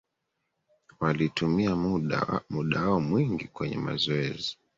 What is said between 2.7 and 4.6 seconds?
wao mwingi kwenye mazoezi